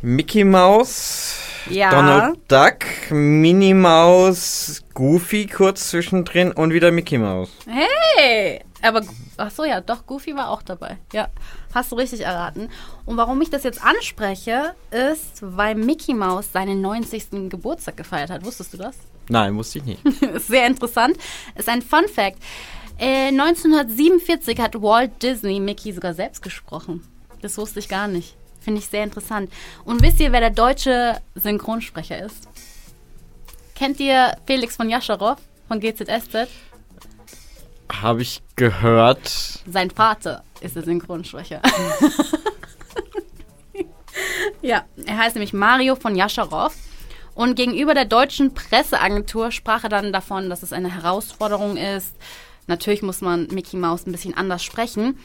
[0.00, 1.34] Mickey Mouse,
[1.70, 1.90] Ja.
[1.90, 7.50] Donald Duck, Minnie Mouse, Goofy kurz zwischendrin und wieder Mickey Mouse.
[7.66, 8.60] Hey!
[8.82, 9.02] Aber,
[9.36, 10.98] ach so, ja, doch, Goofy war auch dabei.
[11.12, 11.28] Ja,
[11.74, 12.68] hast du richtig erraten.
[13.04, 17.48] Und warum ich das jetzt anspreche, ist, weil Mickey Mouse seinen 90.
[17.48, 18.44] Geburtstag gefeiert hat.
[18.44, 18.96] Wusstest du das?
[19.28, 20.02] Nein, wusste ich nicht.
[20.36, 21.16] sehr interessant.
[21.56, 22.38] Ist ein Fun Fact.
[22.98, 27.02] Äh, 1947 hat Walt Disney Mickey sogar selbst gesprochen.
[27.42, 28.36] Das wusste ich gar nicht.
[28.66, 29.52] Finde ich sehr interessant.
[29.84, 32.48] Und wisst ihr, wer der deutsche Synchronsprecher ist?
[33.76, 36.48] Kennt ihr Felix von Jascharow von GZSZ?
[37.92, 39.62] Habe ich gehört.
[39.70, 41.62] Sein Vater ist der Synchronsprecher.
[44.62, 46.74] ja, er heißt nämlich Mario von Jascharow.
[47.36, 52.16] Und gegenüber der deutschen Presseagentur sprach er dann davon, dass es eine Herausforderung ist.
[52.66, 55.20] Natürlich muss man Mickey Mouse ein bisschen anders sprechen.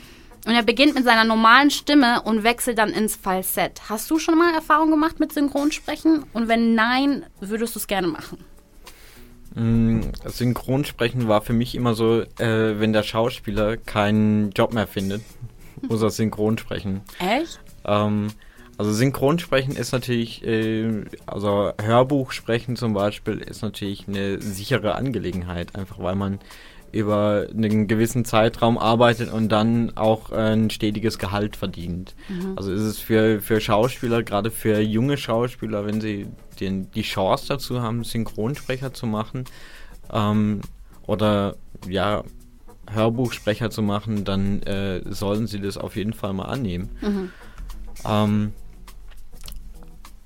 [0.46, 3.90] Und er beginnt mit seiner normalen Stimme und wechselt dann ins Falsett.
[3.90, 6.24] Hast du schon mal Erfahrung gemacht mit Synchronsprechen?
[6.34, 8.40] Und wenn nein, würdest du es gerne machen?
[9.54, 15.22] Mm, Synchronsprechen war für mich immer so, äh, wenn der Schauspieler keinen Job mehr findet,
[15.88, 17.02] muss er synchron sprechen.
[17.20, 17.60] Echt?
[17.86, 18.30] Ähm,
[18.78, 25.76] also Synchronsprechen ist natürlich, äh, also Hörbuch sprechen zum Beispiel ist natürlich eine sichere Angelegenheit,
[25.76, 26.40] einfach weil man
[26.92, 32.16] über einen gewissen Zeitraum arbeitet und dann auch äh, ein stetiges Gehalt verdient.
[32.30, 32.54] Mhm.
[32.58, 36.28] Also ist es für, für Schauspieler, gerade für junge Schauspieler, wenn sie
[36.60, 39.46] den, die Chance dazu haben, Synchronsprecher zu machen
[40.12, 40.62] ähm,
[41.08, 41.56] oder
[41.88, 42.24] ja,
[42.90, 46.90] Hörbuchsprecher zu machen, dann äh, sollten sie das auf jeden Fall mal annehmen.
[47.02, 47.32] Mhm.
[48.06, 48.54] Ähm,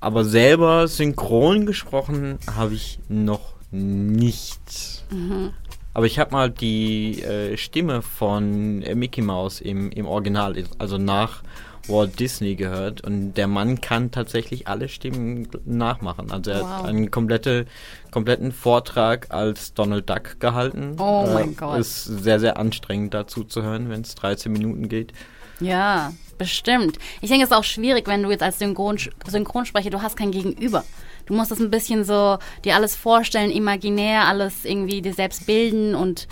[0.00, 5.04] aber selber synchron gesprochen habe ich noch nicht.
[5.10, 5.52] Mhm.
[5.96, 10.98] Aber ich habe mal die äh, Stimme von äh, Mickey Mouse im, im Original, also
[10.98, 11.42] nach
[11.88, 13.00] Walt Disney gehört.
[13.00, 16.30] Und der Mann kann tatsächlich alle Stimmen nachmachen.
[16.30, 16.68] Also er Wow.
[16.68, 17.64] hat einen komplette,
[18.10, 20.96] kompletten Vortrag als Donald Duck gehalten.
[20.98, 21.78] Oh Äh, mein Gott.
[21.78, 25.14] Ist sehr, sehr anstrengend dazu zu hören, wenn es 13 Minuten geht.
[25.60, 26.98] Ja, bestimmt.
[27.22, 30.30] Ich denke, es ist auch schwierig, wenn du jetzt als Synchron Synchronsprecher, du hast kein
[30.30, 30.84] Gegenüber.
[31.26, 35.94] Du musst das ein bisschen so dir alles vorstellen, imaginär, alles irgendwie dir selbst bilden
[35.94, 36.26] und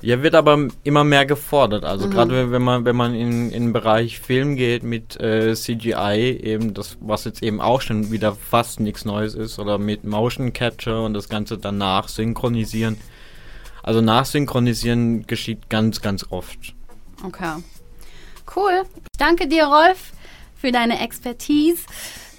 [0.00, 1.84] Ja, wird aber immer mehr gefordert.
[1.84, 2.10] Also Mhm.
[2.12, 6.72] gerade wenn- man wenn man in, in den Bereich Film geht mit äh, CGI, eben
[6.72, 11.02] das, was jetzt eben auch schon wieder fast nichts Neues ist, oder mit Motion Capture
[11.04, 12.96] und das Ganze danach synchronisieren.
[13.82, 16.74] Also nachsynchronisieren geschieht ganz, ganz oft.
[17.24, 17.54] okay.
[18.54, 18.82] Cool.
[19.12, 20.12] Ich danke dir, Rolf,
[20.56, 21.82] für deine Expertise.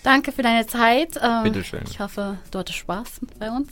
[0.04, 1.20] Danke für deine Zeit.
[1.22, 1.82] Ähm, Bitteschön.
[1.90, 3.70] Ich hoffe, du hattest Spaß bei uns.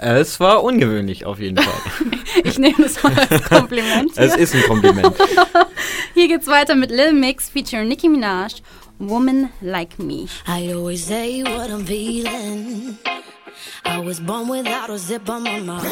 [0.00, 1.74] Es war ungewöhnlich auf jeden Fall.
[2.44, 4.12] Ich nehme das mal als Kompliment.
[4.16, 5.12] es ist ein Kompliment.
[6.14, 8.62] Hier geht's weiter mit Lil Mix featuring Nicki Minaj,
[8.98, 10.26] Woman Like Me.
[10.46, 12.96] I always say what I'm feeling.
[13.84, 15.82] I was born without a zip on my mouth.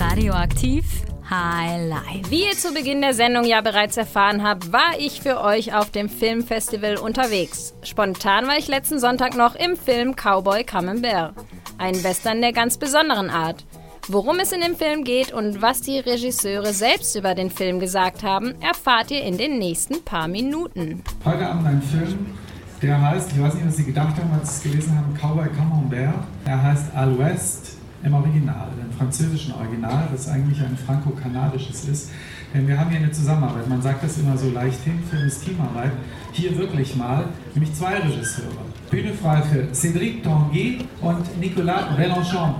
[0.00, 0.84] Radioaktiv
[1.30, 2.30] High Life.
[2.30, 5.90] Wie ihr zu Beginn der Sendung ja bereits erfahren habt, war ich für euch auf
[5.90, 7.72] dem Filmfestival unterwegs.
[7.84, 11.34] Spontan war ich letzten Sonntag noch im Film Cowboy Camembert.
[11.78, 13.64] Ein Western der ganz besonderen Art.
[14.08, 18.24] Worum es in dem Film geht und was die Regisseure selbst über den Film gesagt
[18.24, 21.04] haben, erfahrt ihr in den nächsten paar Minuten.
[21.24, 22.34] Heute Abend ein Film,
[22.82, 25.48] der heißt, ich weiß nicht, was Sie gedacht haben, als Sie es gelesen haben, Cowboy
[25.50, 26.24] Camembert.
[26.44, 32.10] Er heißt Al West im Original, im französischen Original, das eigentlich ein franco-kanadisches ist.
[32.54, 33.68] Denn wir haben hier eine Zusammenarbeit.
[33.68, 35.92] Man sagt das immer so leicht hin, Film ist Teamarbeit.
[36.32, 38.64] Hier wirklich mal, nämlich zwei Regisseure.
[38.90, 42.54] Bühne frei für Cédric Tanguy und Nicolas Mélenchon.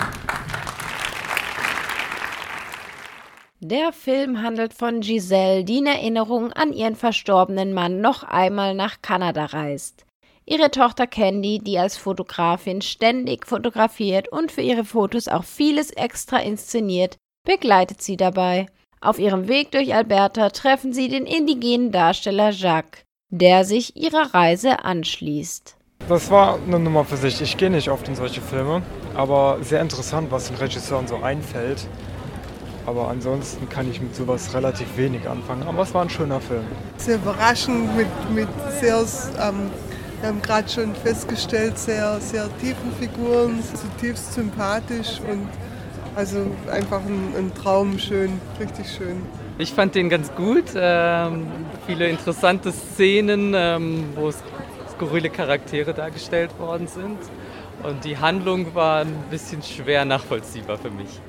[3.63, 9.03] Der Film handelt von Giselle, die in Erinnerung an ihren verstorbenen Mann noch einmal nach
[9.03, 10.07] Kanada reist.
[10.51, 16.39] Ihre Tochter Candy, die als Fotografin ständig fotografiert und für ihre Fotos auch vieles extra
[16.39, 18.67] inszeniert, begleitet sie dabei.
[19.01, 24.85] Auf ihrem Weg durch Alberta treffen sie den indigenen Darsteller Jacques, der sich ihrer Reise
[24.85, 25.77] anschließt.
[26.09, 27.41] Das war eine Nummer für sich.
[27.41, 28.83] Ich gehe nicht oft in solche Filme,
[29.15, 31.87] aber sehr interessant, was den Regisseuren so einfällt.
[32.87, 35.63] Aber ansonsten kann ich mit sowas relativ wenig anfangen.
[35.63, 36.65] Aber es war ein schöner Film.
[36.97, 38.49] Sehr überraschend mit, mit
[38.81, 39.05] sehr,
[39.41, 39.71] ähm,
[40.21, 45.49] wir haben gerade schon festgestellt, sehr, sehr tiefen Figuren, zutiefst sympathisch und
[46.15, 49.23] also einfach ein, ein Traum, schön, richtig schön.
[49.59, 50.65] Ich fand den ganz gut.
[50.75, 51.47] Ähm,
[51.87, 54.31] viele interessante Szenen, ähm, wo
[54.91, 57.19] skurrile Charaktere dargestellt worden sind.
[57.83, 61.21] Und die Handlung war ein bisschen schwer nachvollziehbar für mich.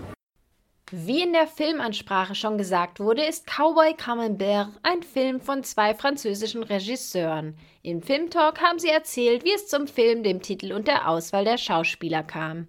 [0.94, 6.64] Wie in der Filmansprache schon gesagt wurde, ist Cowboy Camembert ein Film von zwei französischen
[6.64, 7.56] Regisseuren.
[7.82, 11.58] Im Filmtalk haben sie erzählt, wie es zum Film, dem Titel und der Auswahl der
[11.58, 12.68] Schauspieler kam.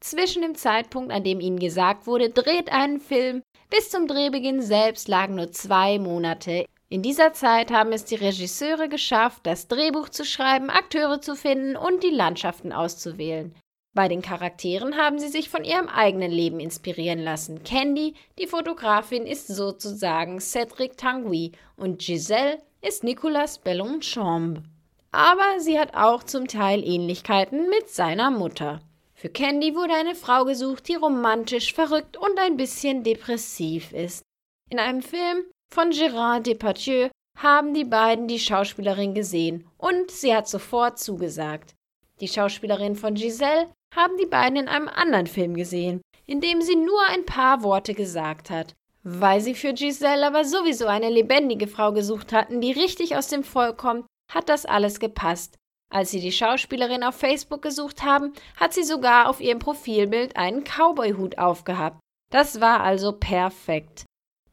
[0.00, 5.06] Zwischen dem Zeitpunkt, an dem ihnen gesagt wurde, dreht einen Film, bis zum Drehbeginn selbst
[5.06, 6.64] lagen nur zwei Monate.
[6.88, 11.76] In dieser Zeit haben es die Regisseure geschafft, das Drehbuch zu schreiben, Akteure zu finden
[11.76, 13.54] und die Landschaften auszuwählen.
[13.92, 17.64] Bei den Charakteren haben sie sich von ihrem eigenen Leben inspirieren lassen.
[17.64, 24.62] Candy, die Fotografin, ist sozusagen Cedric Tanguy und Giselle ist Nicolas Bellonchamp.
[25.10, 28.80] Aber sie hat auch zum Teil Ähnlichkeiten mit seiner Mutter.
[29.12, 34.22] Für Candy wurde eine Frau gesucht, die romantisch, verrückt und ein bisschen depressiv ist.
[34.70, 40.48] In einem Film von Gérard Depardieu haben die beiden die Schauspielerin gesehen und sie hat
[40.48, 41.74] sofort zugesagt.
[42.20, 46.76] Die Schauspielerin von Giselle haben die beiden in einem anderen Film gesehen, in dem sie
[46.76, 48.74] nur ein paar Worte gesagt hat.
[49.02, 53.44] Weil sie für Giselle aber sowieso eine lebendige Frau gesucht hatten, die richtig aus dem
[53.44, 55.56] Volk kommt, hat das alles gepasst.
[55.92, 60.62] Als sie die Schauspielerin auf Facebook gesucht haben, hat sie sogar auf ihrem Profilbild einen
[60.62, 61.98] Cowboyhut aufgehabt.
[62.30, 64.04] Das war also perfekt.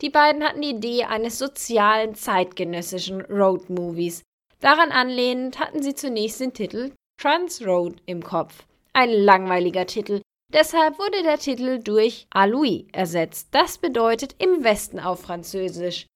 [0.01, 4.23] Die beiden hatten die Idee eines sozialen zeitgenössischen Road-Movies.
[4.59, 8.65] Daran anlehnend hatten sie zunächst den Titel Trans Road im Kopf.
[8.99, 10.21] Ein langweiliger Titel.
[10.51, 13.49] Deshalb wurde der Titel durch Aloui ersetzt.
[13.51, 16.07] Das bedeutet im Westen auf Französisch.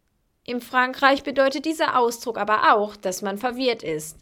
[0.47, 4.17] In Frankreich bedeutet dieser Ausdruck aber auch, dass man verwirrt ist.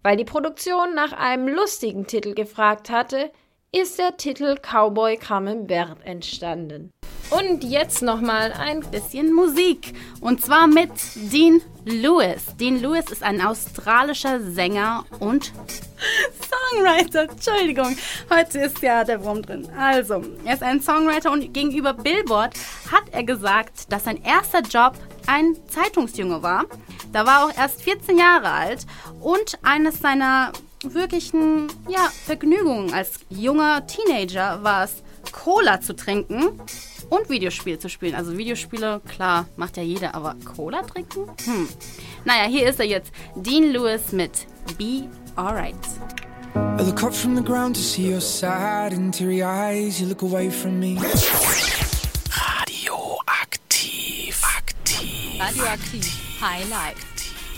[0.00, 3.32] Weil die Produktion nach einem lustigen Titel gefragt hatte,
[3.74, 6.92] ist der Titel Cowboy Camembert entstanden.
[7.30, 9.94] Und jetzt nochmal ein bisschen Musik.
[10.20, 12.54] Und zwar mit Dean Lewis.
[12.60, 15.52] Dean Lewis ist ein australischer Sänger und
[16.72, 17.28] Songwriter.
[17.28, 17.96] Entschuldigung,
[18.32, 19.68] heute ist ja der Wurm drin.
[19.76, 22.54] Also, er ist ein Songwriter und gegenüber Billboard
[22.92, 24.94] hat er gesagt, dass sein erster Job
[25.26, 26.66] ein Zeitungsjunge war.
[27.12, 28.86] Da war er auch erst 14 Jahre alt
[29.20, 30.52] und eines seiner
[30.92, 36.60] wirklichen ja, Vergnügungen als junger Teenager war es, Cola zu trinken
[37.10, 38.14] und Videospiele zu spielen.
[38.14, 41.26] Also Videospiele, klar, macht ja jeder, aber Cola trinken?
[41.44, 41.68] Hm.
[42.24, 43.12] Naja, hier ist er jetzt.
[43.36, 44.46] Dean Lewis mit
[44.78, 45.74] Be Alright.
[46.54, 50.00] I look up from the ground to see your sad and teary eyes.
[50.00, 50.96] You look away from me.
[52.30, 54.40] Radioaktiv.
[54.42, 55.40] Aktiv.
[55.40, 56.06] Radioaktiv.
[56.40, 57.13] High Life.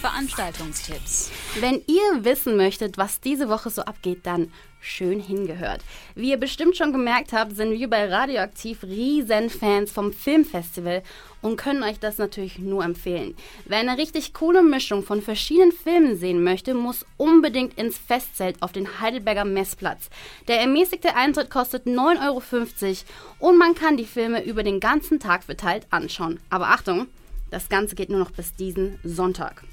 [0.07, 1.33] Veranstaltungstipps.
[1.59, 5.81] Wenn ihr wissen möchtet, was diese Woche so abgeht, dann schön hingehört.
[6.14, 11.03] Wie ihr bestimmt schon gemerkt habt, sind wir bei Radioaktiv Riesenfans vom Filmfestival
[11.42, 13.35] und können euch das natürlich nur empfehlen.
[13.64, 18.71] Wer eine richtig coole Mischung von verschiedenen Filmen sehen möchte, muss unbedingt ins Festzelt auf
[18.71, 20.09] den Heidelberger Messplatz.
[20.47, 25.42] Der ermäßigte Eintritt kostet 9,50 Euro und man kann die Filme über den ganzen Tag
[25.42, 26.38] verteilt anschauen.
[26.49, 27.09] Aber Achtung,
[27.51, 29.64] das Ganze geht nur noch bis diesen Sonntag.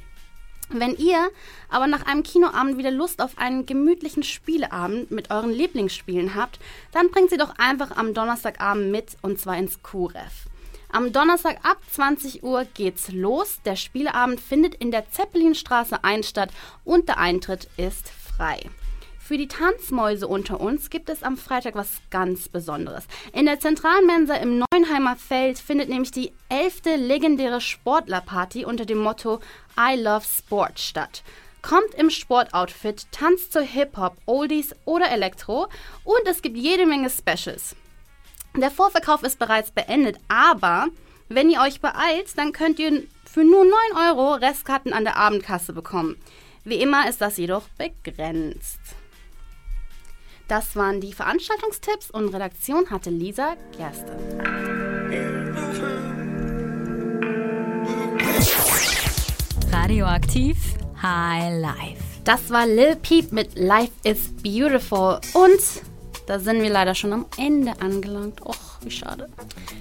[0.79, 1.29] Wenn ihr
[1.69, 6.59] aber nach einem Kinoabend wieder Lust auf einen gemütlichen Spieleabend mit euren Lieblingsspielen habt,
[6.91, 10.31] dann bringt sie doch einfach am Donnerstagabend mit und zwar ins Kurev.
[10.91, 13.57] Am Donnerstag ab 20 Uhr geht's los.
[13.65, 16.51] Der Spieleabend findet in der Zeppelinstraße 1 statt
[16.86, 18.59] und der Eintritt ist frei.
[19.25, 23.05] Für die Tanzmäuse unter uns gibt es am Freitag was ganz Besonderes.
[23.32, 29.39] In der Zentralmensa im Neuenheimer Feld findet nämlich die elfte legendäre Sportlerparty unter dem Motto
[29.80, 31.24] I Love Sport statt.
[31.61, 35.69] Kommt im Sportoutfit, tanzt zu Hip-Hop, Oldies oder Elektro
[36.03, 37.78] und es gibt jede Menge Specials.
[38.57, 40.88] Der Vorverkauf ist bereits beendet, aber
[41.30, 43.74] wenn ihr euch beeilt, dann könnt ihr für nur 9
[44.09, 46.17] Euro Restkarten an der Abendkasse bekommen.
[46.65, 48.82] Wie immer ist das jedoch begrenzt.
[50.54, 54.16] Das waren die Veranstaltungstipps und Redaktion hatte Lisa Gerste.
[59.72, 60.58] Radioaktiv
[61.01, 62.04] High Life.
[62.24, 65.20] Das war Lil Peep mit Life is Beautiful.
[65.34, 65.60] Und
[66.28, 68.39] da sind wir leider schon am Ende angelangt.
[68.45, 69.30] Och, wie schade.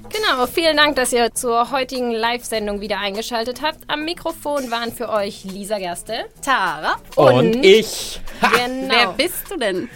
[0.09, 3.81] Genau, vielen Dank, dass ihr zur heutigen Live-Sendung wieder eingeschaltet habt.
[3.89, 8.23] Am Mikrofon waren für euch Lisa Gerste, Tara Und ich.
[8.41, 8.95] Genau.
[8.95, 9.91] Wer bist du denn?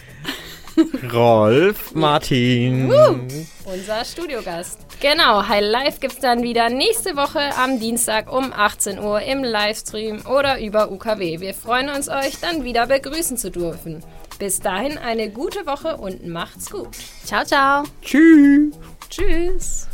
[1.11, 2.91] Rolf Martin.
[3.65, 4.79] Unser Studiogast.
[4.99, 10.25] Genau, High Life gibt's dann wieder nächste Woche am Dienstag um 18 Uhr im Livestream
[10.25, 11.39] oder über UKW.
[11.39, 14.03] Wir freuen uns, euch dann wieder begrüßen zu dürfen.
[14.39, 16.89] Bis dahin eine gute Woche und macht's gut.
[17.23, 17.83] Ciao, ciao.
[18.01, 18.73] Tschüss.
[19.09, 19.86] Tschüss.